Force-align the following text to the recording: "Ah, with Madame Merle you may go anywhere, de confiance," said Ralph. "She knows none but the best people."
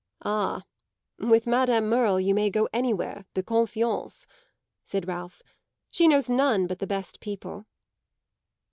"Ah, 0.25 0.63
with 1.19 1.45
Madame 1.45 1.87
Merle 1.87 2.19
you 2.19 2.33
may 2.33 2.49
go 2.49 2.67
anywhere, 2.73 3.27
de 3.35 3.43
confiance," 3.43 4.25
said 4.83 5.07
Ralph. 5.07 5.43
"She 5.91 6.07
knows 6.07 6.27
none 6.27 6.65
but 6.65 6.79
the 6.79 6.87
best 6.87 7.19
people." 7.19 7.67